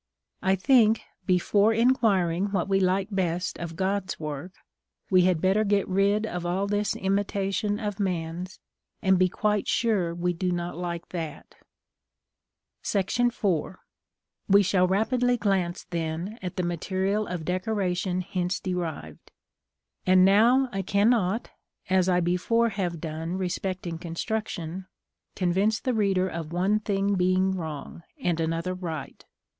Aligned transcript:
I 0.41 0.55
think, 0.55 1.03
before 1.27 1.75
inquiring 1.75 2.45
what 2.51 2.67
we 2.67 2.79
like 2.79 3.09
best 3.11 3.59
of 3.59 3.75
God's 3.75 4.19
work, 4.19 4.53
we 5.11 5.25
had 5.25 5.39
better 5.39 5.63
get 5.63 5.87
rid 5.87 6.25
of 6.25 6.43
all 6.43 6.65
this 6.65 6.95
imitation 6.95 7.79
of 7.79 7.99
man's, 7.99 8.59
and 9.03 9.19
be 9.19 9.29
quite 9.29 9.67
sure 9.67 10.15
we 10.15 10.33
do 10.33 10.51
not 10.51 10.75
like 10.75 11.09
that.§ 11.09 11.53
IV. 13.75 13.77
We 14.47 14.63
shall 14.63 14.87
rapidly 14.87 15.37
glance, 15.37 15.83
then, 15.83 16.39
at 16.41 16.55
the 16.55 16.63
material 16.63 17.27
of 17.27 17.45
decoration 17.45 18.21
hence 18.21 18.59
derived. 18.59 19.29
And 20.07 20.25
now 20.25 20.67
I 20.71 20.81
cannot, 20.81 21.51
as 21.91 22.09
I 22.09 22.21
before 22.21 22.69
have 22.69 22.99
done 22.99 23.37
respecting 23.37 23.99
construction, 23.99 24.87
convince 25.35 25.79
the 25.79 25.93
reader 25.93 26.27
of 26.27 26.51
one 26.51 26.79
thing 26.79 27.13
being 27.13 27.51
wrong, 27.51 28.01
and 28.19 28.39
another 28.39 28.73
right. 28.73 29.23